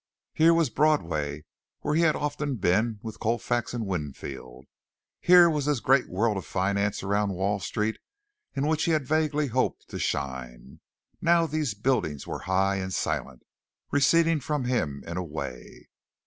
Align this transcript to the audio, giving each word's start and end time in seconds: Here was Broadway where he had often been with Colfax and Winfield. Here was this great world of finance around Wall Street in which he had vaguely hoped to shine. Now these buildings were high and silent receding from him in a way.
Here 0.33 0.51
was 0.51 0.71
Broadway 0.71 1.45
where 1.81 1.93
he 1.93 2.01
had 2.01 2.15
often 2.15 2.55
been 2.55 2.97
with 3.03 3.19
Colfax 3.19 3.71
and 3.71 3.85
Winfield. 3.85 4.65
Here 5.19 5.47
was 5.47 5.65
this 5.65 5.79
great 5.79 6.09
world 6.09 6.37
of 6.37 6.45
finance 6.47 7.03
around 7.03 7.33
Wall 7.33 7.59
Street 7.59 7.99
in 8.55 8.65
which 8.65 8.85
he 8.85 8.93
had 8.93 9.05
vaguely 9.05 9.49
hoped 9.49 9.87
to 9.89 9.99
shine. 9.99 10.79
Now 11.21 11.45
these 11.45 11.75
buildings 11.75 12.25
were 12.25 12.39
high 12.49 12.77
and 12.77 12.91
silent 12.91 13.43
receding 13.91 14.39
from 14.39 14.65
him 14.65 15.03
in 15.05 15.17
a 15.17 15.23
way. 15.23 15.87